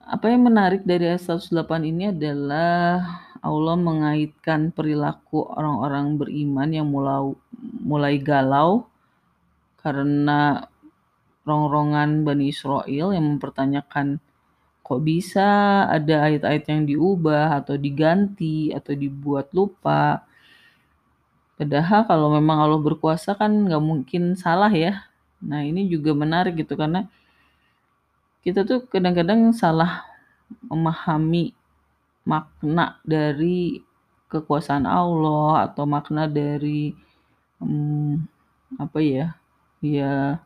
Apa 0.05 0.29
yang 0.29 0.45
menarik 0.45 0.85
dari 0.85 1.09
ayat 1.09 1.21
108 1.25 1.81
ini 1.85 2.13
adalah 2.13 3.24
Allah 3.45 3.77
mengaitkan 3.77 4.73
perilaku 4.73 5.45
orang-orang 5.45 6.17
beriman 6.17 6.69
yang 6.73 6.89
mulai, 6.89 7.29
mulai 7.85 8.17
galau 8.17 8.89
karena 9.85 10.65
rongrongan 11.45 12.25
Bani 12.25 12.49
Israel 12.49 13.13
yang 13.13 13.37
mempertanyakan 13.37 14.17
kok 14.81 15.01
bisa 15.05 15.45
ada 15.85 16.25
ayat-ayat 16.25 16.65
yang 16.73 16.81
diubah 16.89 17.61
atau 17.61 17.77
diganti 17.77 18.73
atau 18.73 18.97
dibuat 18.97 19.53
lupa. 19.53 20.25
Padahal 21.57 22.09
kalau 22.09 22.33
memang 22.33 22.65
Allah 22.65 22.81
berkuasa 22.81 23.37
kan 23.37 23.69
nggak 23.69 23.81
mungkin 23.85 24.33
salah 24.33 24.73
ya. 24.73 25.05
Nah 25.45 25.61
ini 25.61 25.85
juga 25.85 26.17
menarik 26.17 26.57
gitu 26.57 26.73
karena 26.73 27.05
kita 28.41 28.65
tuh 28.65 28.89
kadang-kadang 28.89 29.53
salah 29.53 30.05
memahami 30.65 31.53
makna 32.25 32.99
dari 33.05 33.79
kekuasaan 34.27 34.83
Allah 34.89 35.69
atau 35.69 35.85
makna 35.85 36.25
dari 36.25 36.91
hmm, 37.61 38.13
apa 38.81 38.99
ya 38.99 39.37
ya 39.79 40.41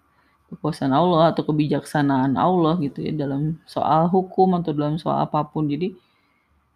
kekuasaan 0.52 0.94
Allah 0.94 1.32
atau 1.32 1.44
kebijaksanaan 1.48 2.36
Allah 2.36 2.76
gitu 2.84 3.02
ya 3.06 3.14
dalam 3.16 3.58
soal 3.64 4.12
hukum 4.12 4.60
atau 4.60 4.76
dalam 4.76 5.00
soal 5.00 5.24
apa 5.26 5.46
pun. 5.48 5.70
Jadi 5.72 5.96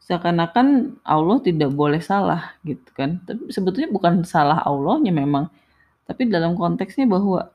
seakan-akan 0.03 0.99
Allah 1.03 1.37
tidak 1.43 1.71
boleh 1.75 1.99
salah 1.99 2.55
gitu 2.63 2.89
kan. 2.95 3.19
Tapi 3.27 3.51
sebetulnya 3.51 3.89
bukan 3.91 4.23
salah 4.23 4.61
Allahnya 4.63 5.11
memang 5.11 5.51
tapi 6.03 6.27
dalam 6.27 6.55
konteksnya 6.59 7.07
bahwa 7.07 7.51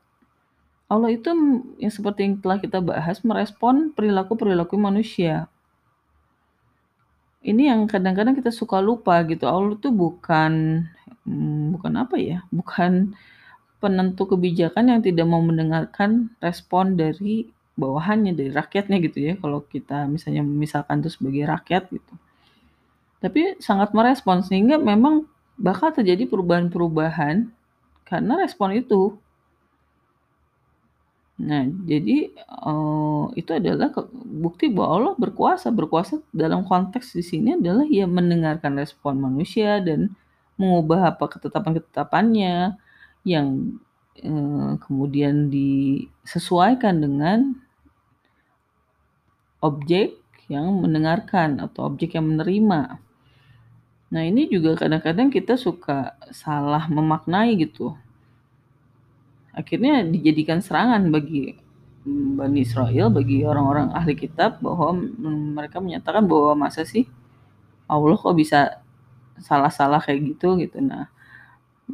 Allah 0.89 1.13
itu 1.13 1.29
yang 1.77 1.93
seperti 1.93 2.25
yang 2.25 2.41
telah 2.41 2.57
kita 2.57 2.81
bahas 2.81 3.21
merespon 3.21 3.93
perilaku-perilaku 3.93 4.73
manusia 4.73 5.45
ini 7.39 7.71
yang 7.71 7.87
kadang-kadang 7.87 8.35
kita 8.35 8.51
suka 8.51 8.83
lupa 8.83 9.23
gitu. 9.23 9.47
Allah 9.47 9.75
tuh 9.79 9.95
bukan 9.95 10.83
hmm, 11.23 11.79
bukan 11.79 11.93
apa 11.95 12.15
ya? 12.19 12.43
Bukan 12.51 13.15
penentu 13.79 14.27
kebijakan 14.27 14.91
yang 14.91 14.99
tidak 14.99 15.23
mau 15.23 15.39
mendengarkan 15.39 16.35
respon 16.43 16.99
dari 16.99 17.47
bawahannya, 17.79 18.35
dari 18.35 18.51
rakyatnya 18.51 18.97
gitu 18.99 19.17
ya. 19.23 19.33
Kalau 19.39 19.63
kita 19.63 20.03
misalnya 20.11 20.43
misalkan 20.43 20.99
itu 20.99 21.11
sebagai 21.15 21.47
rakyat 21.47 21.87
gitu. 21.95 22.13
Tapi 23.23 23.59
sangat 23.63 23.95
merespon 23.95 24.43
sehingga 24.43 24.75
memang 24.79 25.27
bakal 25.59 25.91
terjadi 25.95 26.27
perubahan-perubahan 26.27 27.47
karena 28.03 28.33
respon 28.43 28.75
itu. 28.75 29.15
Nah, 31.39 31.63
jadi 31.87 32.35
uh, 32.67 33.31
itu 33.39 33.55
adalah 33.55 33.95
bukti 34.27 34.67
bahwa 34.67 34.91
Allah 34.91 35.15
berkuasa. 35.15 35.71
Berkuasa 35.71 36.19
dalam 36.35 36.67
konteks 36.67 37.15
di 37.15 37.23
sini 37.23 37.55
adalah 37.55 37.87
ya 37.87 38.03
mendengarkan 38.03 38.75
respon 38.75 39.23
manusia 39.23 39.79
dan 39.79 40.11
mengubah 40.59 41.15
apa 41.15 41.31
ketetapan-ketetapannya 41.31 42.75
yang 43.23 43.79
uh, 44.19 44.75
kemudian 44.83 45.47
disesuaikan 45.47 46.99
dengan 46.99 47.55
objek 49.63 50.19
yang 50.51 50.67
mendengarkan 50.83 51.63
atau 51.63 51.87
objek 51.87 52.19
yang 52.19 52.27
menerima. 52.27 52.99
Nah, 54.11 54.23
ini 54.27 54.51
juga 54.51 54.75
kadang-kadang 54.75 55.31
kita 55.31 55.55
suka 55.55 56.19
salah 56.35 56.91
memaknai 56.91 57.55
gitu 57.55 57.95
akhirnya 59.59 60.07
dijadikan 60.07 60.63
serangan 60.63 61.11
bagi 61.11 61.59
Bani 62.07 62.63
Israel, 62.63 63.11
bagi 63.11 63.43
orang-orang 63.43 63.91
ahli 63.91 64.15
kitab 64.15 64.63
bahwa 64.63 64.95
mereka 65.53 65.83
menyatakan 65.83 66.23
bahwa 66.23 66.65
masa 66.65 66.87
sih 66.87 67.05
Allah 67.91 68.15
kok 68.15 68.39
bisa 68.39 68.79
salah-salah 69.43 69.99
kayak 69.99 70.33
gitu 70.35 70.55
gitu. 70.63 70.79
Nah, 70.79 71.11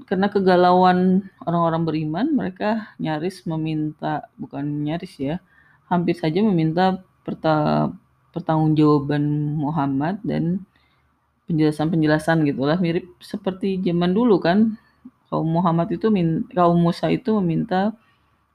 karena 0.06 0.30
kegalauan 0.30 1.26
orang-orang 1.42 1.84
beriman, 1.88 2.26
mereka 2.32 2.94
nyaris 3.02 3.48
meminta 3.50 4.30
bukan 4.38 4.86
nyaris 4.86 5.18
ya, 5.18 5.42
hampir 5.90 6.14
saja 6.16 6.46
meminta 6.46 7.02
perta, 7.26 7.90
pertanggungjawaban 8.30 9.24
Muhammad 9.58 10.22
dan 10.22 10.62
penjelasan-penjelasan 11.50 12.46
gitulah 12.46 12.78
mirip 12.78 13.10
seperti 13.22 13.82
zaman 13.82 14.14
dulu 14.14 14.38
kan 14.42 14.78
kaum 15.30 15.48
Muhammad 15.48 15.92
itu 15.92 16.08
min, 16.14 16.46
kaum 16.54 16.78
Musa 16.78 17.10
itu 17.12 17.36
meminta 17.42 17.94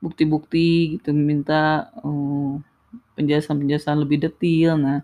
bukti-bukti 0.01 0.97
gitu, 0.97 1.13
meminta 1.13 1.93
penjelasan 2.01 3.61
penjelasan-penjelasan 3.61 3.97
lebih 4.01 4.19
detail. 4.25 4.81
Nah, 4.81 4.99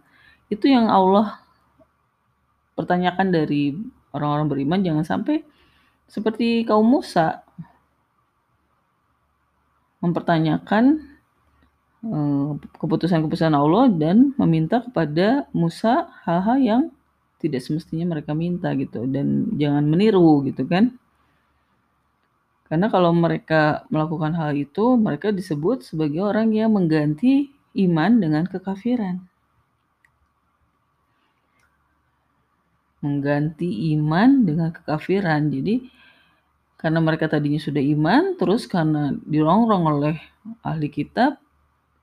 itu 0.49 0.71
yang 0.73 0.89
Allah 0.89 1.43
pertanyakan 2.77 3.29
dari 3.33 3.77
orang-orang 4.17 4.49
beriman 4.49 4.81
jangan 4.81 5.05
sampai 5.05 5.45
seperti 6.07 6.63
kaum 6.65 6.87
Musa 6.87 7.43
mempertanyakan 10.01 11.17
keputusan-keputusan 12.79 13.51
Allah 13.51 13.91
dan 13.91 14.31
meminta 14.39 14.79
kepada 14.79 15.51
Musa 15.51 16.07
hal-hal 16.23 16.59
yang 16.63 16.83
tidak 17.43 17.61
semestinya 17.61 18.17
mereka 18.17 18.33
minta 18.33 18.71
gitu 18.79 19.05
dan 19.11 19.51
jangan 19.59 19.85
meniru 19.85 20.47
gitu 20.47 20.65
kan. 20.65 20.95
Karena 22.67 22.91
kalau 22.91 23.15
mereka 23.15 23.87
melakukan 23.95 24.35
hal 24.35 24.51
itu, 24.59 24.99
mereka 24.99 25.31
disebut 25.31 25.87
sebagai 25.87 26.19
orang 26.27 26.51
yang 26.51 26.75
mengganti 26.75 27.55
iman 27.79 28.19
dengan 28.19 28.45
kekafiran. 28.51 29.23
Mengganti 32.99 33.95
iman 33.95 34.43
dengan 34.43 34.75
kekafiran. 34.75 35.47
Jadi 35.55 35.87
karena 36.77 36.99
mereka 36.99 37.31
tadinya 37.31 37.61
sudah 37.63 37.81
iman, 37.81 38.35
terus 38.35 38.67
karena 38.67 39.15
dirongrong 39.25 39.85
oleh 39.87 40.17
ahli 40.67 40.91
kitab, 40.91 41.39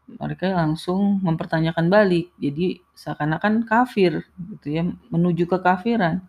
mereka 0.08 0.52
langsung 0.56 1.20
mempertanyakan 1.20 1.92
balik. 1.92 2.32
Jadi 2.40 2.80
seakan-akan 2.96 3.68
kafir 3.68 4.24
gitu 4.56 4.68
ya, 4.72 4.84
menuju 5.12 5.44
kekafiran. 5.52 6.24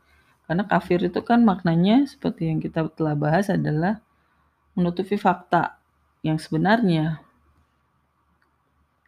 Karena 0.45 0.67
kafir 0.69 1.01
itu 1.07 1.23
kan 1.25 1.41
maknanya 1.47 2.05
seperti 2.05 2.53
yang 2.53 2.59
kita 2.61 2.91
telah 2.93 3.17
bahas 3.17 3.49
adalah 3.49 4.04
menutupi 4.75 5.15
fakta 5.19 5.79
yang 6.21 6.39
sebenarnya. 6.39 7.23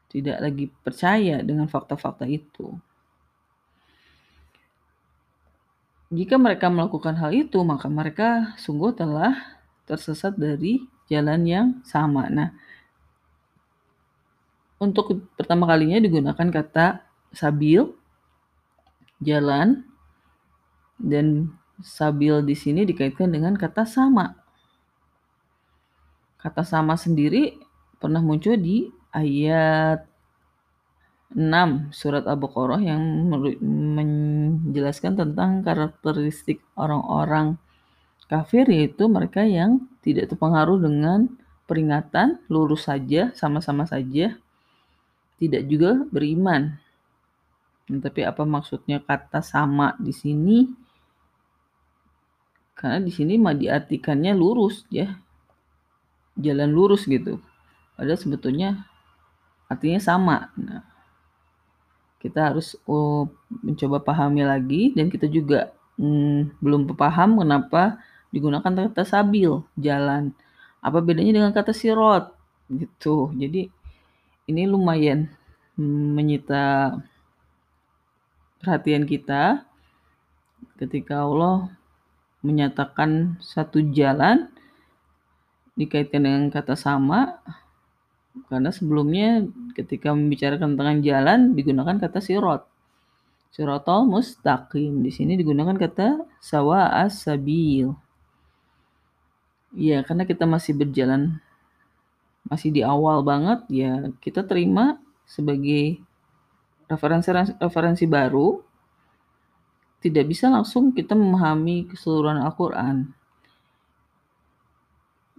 Tidak 0.07 0.39
lagi 0.39 0.71
percaya 0.71 1.43
dengan 1.43 1.67
fakta-fakta 1.67 2.25
itu. 2.25 2.73
Jika 6.07 6.39
mereka 6.39 6.71
melakukan 6.71 7.19
hal 7.19 7.35
itu, 7.35 7.59
maka 7.67 7.91
mereka 7.91 8.55
sungguh 8.63 8.95
telah 8.95 9.35
tersesat 9.91 10.39
dari 10.39 10.87
jalan 11.11 11.43
yang 11.43 11.67
sama. 11.83 12.31
Nah, 12.31 12.55
untuk 14.79 15.27
pertama 15.35 15.67
kalinya 15.67 15.99
digunakan 15.99 16.47
kata 16.47 17.03
sabil, 17.35 17.91
jalan, 19.19 19.83
dan 21.01 21.51
sabil 21.83 22.41
di 22.45 22.55
sini 22.55 22.87
dikaitkan 22.87 23.29
dengan 23.29 23.59
kata 23.59 23.83
sama. 23.83 24.46
Kata 26.47 26.63
sama 26.63 26.95
sendiri 26.95 27.59
pernah 27.99 28.23
muncul 28.23 28.55
di 28.55 28.87
ayat 29.11 30.07
6 31.35 31.91
surat 31.91 32.23
Al-Baqarah 32.23 32.87
yang 32.87 33.03
menjelaskan 33.67 35.19
tentang 35.19 35.67
karakteristik 35.67 36.63
orang-orang 36.79 37.59
kafir 38.31 38.63
yaitu 38.71 39.11
mereka 39.11 39.43
yang 39.43 39.91
tidak 40.07 40.31
terpengaruh 40.31 40.79
dengan 40.79 41.27
peringatan, 41.67 42.39
lurus 42.47 42.87
saja, 42.87 43.35
sama-sama 43.35 43.83
saja, 43.83 44.39
tidak 45.43 45.67
juga 45.67 46.07
beriman. 46.15 46.79
Nah, 47.91 47.99
tapi 47.99 48.23
apa 48.23 48.47
maksudnya 48.47 49.03
kata 49.03 49.43
sama 49.43 49.99
di 49.99 50.15
sini? 50.15 50.63
Karena 52.79 53.03
di 53.03 53.11
sini 53.11 53.35
mah 53.35 53.59
diartikannya 53.59 54.31
lurus 54.31 54.87
ya. 54.95 55.26
Jalan 56.37 56.71
lurus 56.73 57.09
gitu. 57.09 57.41
Padahal 57.97 58.21
sebetulnya 58.21 58.85
artinya 59.67 60.01
sama. 60.01 60.53
Nah, 60.61 60.85
kita 62.21 62.53
harus 62.53 62.77
oh, 62.85 63.29
mencoba 63.49 64.03
pahami 64.03 64.45
lagi 64.45 64.93
dan 64.93 65.09
kita 65.13 65.29
juga 65.29 65.73
hmm, 66.01 66.61
belum 66.61 66.89
paham 66.97 67.41
kenapa 67.41 68.01
digunakan 68.33 68.67
kata 68.67 69.05
sabil 69.07 69.63
jalan 69.79 70.35
apa 70.83 70.99
bedanya 71.01 71.41
dengan 71.41 71.53
kata 71.55 71.73
sirot 71.73 72.35
gitu 72.69 73.31
jadi 73.35 73.71
ini 74.51 74.63
lumayan 74.67 75.31
menyita 75.79 76.95
perhatian 78.59 79.07
kita 79.07 79.63
ketika 80.81 81.23
Allah 81.23 81.71
menyatakan 82.43 83.39
satu 83.43 83.83
jalan 83.95 84.51
dikaitkan 85.77 86.25
dengan 86.25 86.43
kata 86.49 86.75
sama 86.75 87.39
karena 88.49 88.69
sebelumnya 88.69 89.45
ketika 89.73 90.13
membicarakan 90.13 90.77
tentang 90.77 91.01
jalan 91.01 91.41
digunakan 91.57 91.97
kata 91.97 92.21
sirot. 92.21 92.69
Sirotol 93.53 94.05
mustaqim. 94.05 95.01
Di 95.01 95.09
sini 95.09 95.41
digunakan 95.41 95.73
kata 95.73 96.21
sawa 96.41 96.93
as-sabil. 97.01 97.97
Ya, 99.73 100.05
karena 100.05 100.29
kita 100.29 100.45
masih 100.45 100.77
berjalan 100.77 101.41
masih 102.47 102.71
di 102.71 102.83
awal 102.87 103.27
banget 103.27 103.67
ya 103.67 104.07
kita 104.23 104.47
terima 104.47 105.03
sebagai 105.27 105.99
referensi 106.87 107.29
referensi 107.59 108.07
baru 108.07 108.63
tidak 109.99 110.25
bisa 110.31 110.47
langsung 110.47 110.95
kita 110.95 111.19
memahami 111.19 111.91
keseluruhan 111.91 112.39
Al-Qur'an 112.47 113.11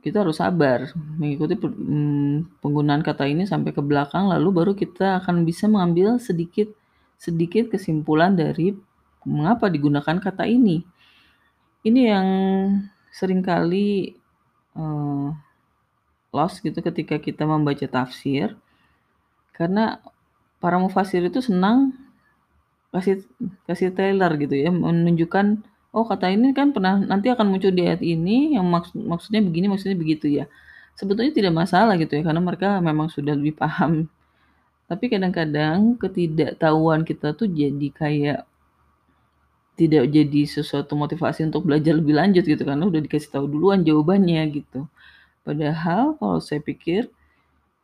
kita 0.07 0.23
harus 0.23 0.39
sabar 0.39 0.87
mengikuti 1.19 1.59
mm, 1.59 2.63
penggunaan 2.63 3.03
kata 3.03 3.27
ini 3.27 3.43
sampai 3.43 3.75
ke 3.75 3.83
belakang 3.83 4.31
lalu 4.31 4.49
baru 4.55 4.71
kita 4.71 5.19
akan 5.19 5.43
bisa 5.43 5.67
mengambil 5.67 6.15
sedikit 6.23 6.71
sedikit 7.19 7.67
kesimpulan 7.67 8.39
dari 8.39 8.71
mengapa 9.27 9.67
digunakan 9.67 10.15
kata 10.23 10.47
ini. 10.47 10.85
Ini 11.83 12.01
yang 12.07 12.27
sering 13.11 13.43
kali 13.43 14.15
uh, 14.77 15.35
lost 16.31 16.63
gitu 16.63 16.79
ketika 16.79 17.19
kita 17.19 17.43
membaca 17.43 17.83
tafsir 17.89 18.55
karena 19.51 19.99
para 20.61 20.77
mufasir 20.77 21.25
itu 21.25 21.41
senang 21.41 21.97
kasih 22.93 23.25
kasih 23.65 23.89
trailer 23.93 24.31
gitu 24.37 24.55
ya 24.55 24.69
menunjukkan 24.69 25.65
oh 25.95 26.05
kata 26.07 26.31
ini 26.31 26.51
kan 26.51 26.71
pernah 26.75 26.99
nanti 26.99 27.27
akan 27.31 27.45
muncul 27.51 27.71
di 27.71 27.83
ayat 27.87 28.03
ini 28.03 28.55
yang 28.55 28.65
maksud 28.67 28.95
maksudnya 28.99 29.41
begini 29.43 29.65
maksudnya 29.71 29.97
begitu 29.97 30.27
ya. 30.29 30.45
Sebetulnya 30.97 31.31
tidak 31.33 31.53
masalah 31.53 31.93
gitu 32.01 32.17
ya 32.17 32.23
karena 32.25 32.41
mereka 32.41 32.81
memang 32.81 33.07
sudah 33.13 33.37
lebih 33.37 33.53
paham. 33.57 34.09
Tapi 34.87 35.05
kadang-kadang 35.11 35.99
ketidaktahuan 35.99 37.03
kita 37.03 37.35
tuh 37.35 37.47
jadi 37.51 37.87
kayak 37.91 38.39
tidak 39.77 40.09
jadi 40.09 40.41
sesuatu 40.49 40.97
motivasi 40.97 41.45
untuk 41.45 41.69
belajar 41.69 41.93
lebih 41.93 42.17
lanjut 42.17 42.41
gitu 42.41 42.63
karena 42.65 42.89
udah 42.89 42.97
dikasih 42.97 43.29
tahu 43.29 43.45
duluan 43.45 43.85
jawabannya 43.85 44.41
gitu. 44.57 44.89
Padahal 45.45 46.17
kalau 46.17 46.41
saya 46.41 46.59
pikir 46.59 47.07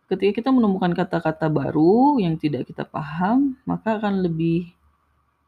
ketika 0.09 0.41
kita 0.41 0.49
menemukan 0.49 0.91
kata-kata 0.97 1.47
baru 1.47 2.17
yang 2.17 2.35
tidak 2.35 2.67
kita 2.67 2.83
paham 2.83 3.55
maka 3.63 4.01
akan 4.01 4.25
lebih 4.25 4.73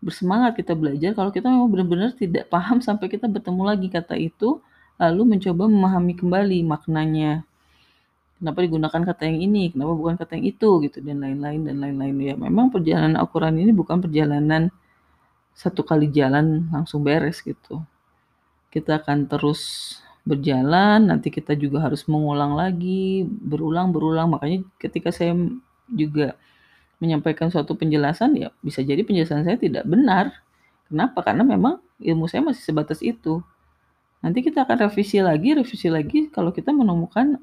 bersemangat 0.05 0.53
kita 0.53 0.77
belajar 0.77 1.17
kalau 1.17 1.33
kita 1.33 1.49
memang 1.49 1.65
benar-benar 1.65 2.13
tidak 2.13 2.45
paham 2.53 2.77
sampai 2.77 3.09
kita 3.09 3.25
bertemu 3.25 3.61
lagi 3.65 3.87
kata 3.89 4.13
itu 4.13 4.61
lalu 5.01 5.35
mencoba 5.35 5.65
memahami 5.65 6.13
kembali 6.13 6.61
maknanya. 6.61 7.41
Kenapa 8.37 8.61
digunakan 8.61 9.01
kata 9.01 9.25
yang 9.25 9.39
ini? 9.41 9.73
Kenapa 9.73 9.97
bukan 9.97 10.15
kata 10.21 10.37
yang 10.37 10.45
itu? 10.45 10.69
Gitu 10.85 11.01
dan 11.01 11.25
lain-lain 11.25 11.65
dan 11.65 11.81
lain-lain. 11.81 12.15
Ya 12.21 12.35
memang 12.37 12.69
perjalanan 12.69 13.17
Al-Quran 13.17 13.57
ini 13.57 13.73
bukan 13.73 13.97
perjalanan 13.97 14.69
satu 15.57 15.81
kali 15.81 16.13
jalan 16.13 16.69
langsung 16.69 17.01
beres 17.01 17.41
gitu. 17.41 17.81
Kita 18.69 19.01
akan 19.01 19.25
terus 19.25 19.97
berjalan 20.21 21.09
nanti 21.09 21.33
kita 21.33 21.57
juga 21.57 21.85
harus 21.85 22.05
mengulang 22.09 22.57
lagi 22.57 23.23
berulang 23.25 23.93
berulang 23.93 24.33
makanya 24.33 24.65
ketika 24.81 25.13
saya 25.13 25.37
juga 25.85 26.33
menyampaikan 26.99 27.51
suatu 27.51 27.75
penjelasan 27.75 28.39
ya 28.39 28.49
bisa 28.63 28.79
jadi 28.79 29.03
penjelasan 29.03 29.43
saya 29.43 29.60
tidak 29.60 29.84
benar. 29.84 30.31
Kenapa? 30.86 31.25
Karena 31.25 31.41
memang 31.41 31.81
ilmu 31.99 32.29
saya 32.29 32.45
masih 32.45 32.62
sebatas 32.62 33.01
itu. 33.01 33.41
Nanti 34.21 34.41
kita 34.45 34.65
akan 34.65 34.89
revisi 34.89 35.21
lagi, 35.21 35.58
revisi 35.58 35.89
lagi 35.89 36.29
kalau 36.29 36.53
kita 36.53 36.69
menemukan 36.69 37.41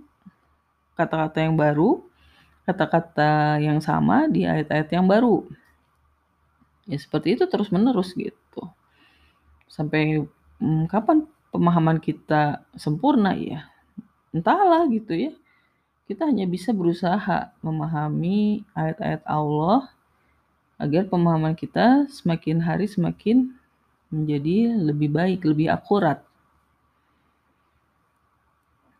kata-kata 0.94 1.42
yang 1.42 1.54
baru, 1.58 2.02
kata-kata 2.66 3.58
yang 3.58 3.82
sama 3.82 4.30
di 4.30 4.46
ayat-ayat 4.46 4.88
yang 4.94 5.06
baru. 5.10 5.42
Ya 6.86 6.98
seperti 6.98 7.34
itu 7.38 7.44
terus-menerus 7.46 8.14
gitu. 8.14 8.62
Sampai 9.66 10.22
hmm, 10.62 10.86
kapan 10.86 11.26
pemahaman 11.50 11.98
kita 11.98 12.62
sempurna 12.78 13.34
ya? 13.34 13.66
Entahlah 14.32 14.88
gitu 14.88 15.12
ya 15.12 15.32
kita 16.10 16.26
hanya 16.28 16.44
bisa 16.50 16.74
berusaha 16.74 17.54
memahami 17.62 18.66
ayat-ayat 18.74 19.22
Allah 19.24 19.88
agar 20.82 21.06
pemahaman 21.06 21.54
kita 21.54 22.10
semakin 22.10 22.58
hari 22.58 22.90
semakin 22.90 23.54
menjadi 24.10 24.76
lebih 24.76 25.08
baik, 25.14 25.40
lebih 25.46 25.70
akurat. 25.70 26.20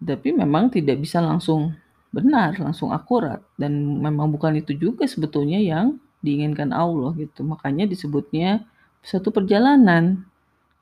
Tapi 0.03 0.35
memang 0.35 0.71
tidak 0.71 1.03
bisa 1.03 1.19
langsung 1.19 1.75
benar, 2.15 2.55
langsung 2.59 2.91
akurat 2.95 3.43
dan 3.59 3.73
memang 3.99 4.31
bukan 4.31 4.59
itu 4.59 4.75
juga 4.75 5.07
sebetulnya 5.07 5.59
yang 5.59 5.99
diinginkan 6.23 6.71
Allah 6.71 7.13
gitu. 7.19 7.43
Makanya 7.43 7.85
disebutnya 7.87 8.63
satu 9.03 9.35
perjalanan 9.35 10.23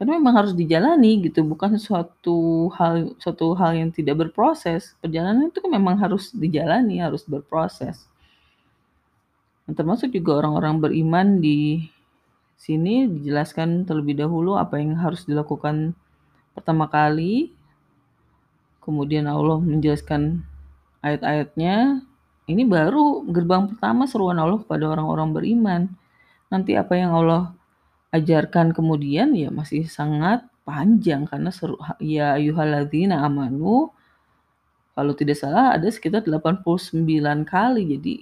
karena 0.01 0.17
memang 0.17 0.33
harus 0.33 0.57
dijalani 0.57 1.21
gitu, 1.29 1.45
bukan 1.45 1.77
suatu 1.77 2.73
hal 2.73 3.13
suatu 3.21 3.53
hal 3.53 3.77
yang 3.77 3.93
tidak 3.93 4.17
berproses. 4.17 4.97
Perjalanan 4.97 5.53
itu 5.53 5.61
kan 5.61 5.69
memang 5.69 6.01
harus 6.01 6.33
dijalani, 6.33 7.05
harus 7.05 7.21
berproses. 7.29 8.09
Dan 9.69 9.77
termasuk 9.77 10.09
juga 10.09 10.41
orang-orang 10.41 10.81
beriman 10.81 11.27
di 11.45 11.85
sini 12.57 13.13
dijelaskan 13.13 13.85
terlebih 13.85 14.25
dahulu 14.25 14.57
apa 14.57 14.81
yang 14.81 14.97
harus 14.97 15.29
dilakukan 15.29 15.93
pertama 16.57 16.89
kali. 16.89 17.53
Kemudian 18.81 19.29
Allah 19.29 19.61
menjelaskan 19.61 20.41
ayat-ayatnya. 21.05 22.01
Ini 22.49 22.65
baru 22.65 23.29
gerbang 23.29 23.69
pertama 23.69 24.09
seruan 24.09 24.41
Allah 24.41 24.65
kepada 24.65 24.97
orang-orang 24.97 25.29
beriman. 25.37 25.83
Nanti 26.49 26.73
apa 26.73 26.97
yang 26.97 27.13
Allah 27.13 27.53
ajarkan 28.11 28.75
kemudian 28.75 29.33
ya 29.39 29.55
masih 29.55 29.87
sangat 29.87 30.43
panjang 30.67 31.27
karena 31.27 31.51
seru 31.55 31.79
ya 32.03 32.35
ayyuhalladzina 32.39 33.23
amanu 33.23 33.91
kalau 34.95 35.17
tidak 35.17 35.39
salah 35.39 35.73
ada 35.73 35.89
sekitar 35.89 36.27
89 36.27 37.09
kali. 37.49 37.83
Jadi 37.97 38.15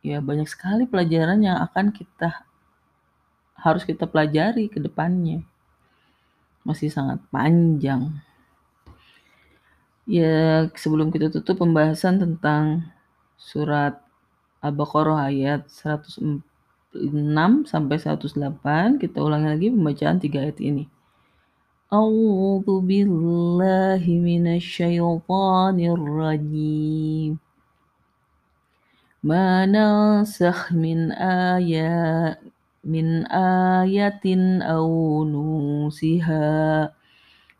ya 0.00 0.22
banyak 0.24 0.48
sekali 0.48 0.88
pelajaran 0.88 1.44
yang 1.44 1.60
akan 1.60 1.92
kita 1.92 2.46
harus 3.58 3.84
kita 3.84 4.08
pelajari 4.08 4.70
ke 4.72 4.80
depannya. 4.80 5.44
Masih 6.64 6.88
sangat 6.88 7.20
panjang. 7.28 8.16
Ya 10.08 10.68
sebelum 10.76 11.12
kita 11.12 11.28
tutup 11.32 11.60
pembahasan 11.60 12.20
tentang 12.20 12.88
surat 13.36 14.00
Al-Baqarah 14.64 15.28
ayat 15.28 15.68
104 15.68 16.40
6 16.95 17.69
sampai 17.69 17.97
108 18.01 18.97
kita 18.97 19.21
ulangi 19.21 19.47
lagi 19.53 19.67
pembacaan 19.69 20.17
tiga 20.17 20.41
ayat 20.41 20.57
ini. 20.61 20.89
A'udzu 21.89 22.81
billahi 22.85 24.21
minasyaitonir 24.21 26.01
rajim. 26.01 27.37
Ma 29.25 29.65
nansakh 29.69 30.73
min 30.73 31.13
ayat 31.13 32.41
min 32.85 33.27
ayatin 33.29 34.63
aw 34.63 34.87
nusiha 35.27 36.89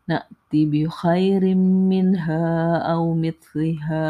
نأتِ 0.10 0.52
بخير 0.54 1.56
منها 1.94 2.78
أو 2.78 3.14
مثلها 3.14 4.10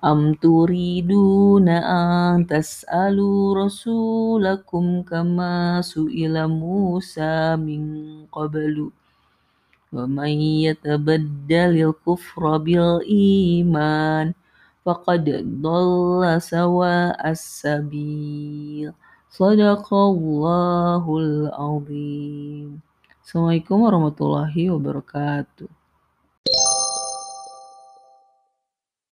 am 0.00 0.32
turiduna 0.40 1.84
an 1.84 2.48
tas'alu 2.48 3.52
rasulakum 3.52 5.04
kama 5.04 5.84
su'ila 5.84 6.48
Musa 6.48 7.60
min 7.60 8.24
qablu. 8.32 8.88
Wa 9.92 10.08
man 10.08 10.40
yatabaddalil 10.40 11.92
kufra 12.00 12.56
bil 12.62 13.04
iman 13.04 14.32
faqad 14.86 15.26
dhalla 15.60 16.40
sawa 16.40 17.12
as-sabil 17.20 18.96
sadaqallahul 19.28 21.52
azim. 21.52 22.80
Assalamualaikum 23.20 23.84
warahmatullahi 23.84 24.72
wabarakatuh. 24.72 25.79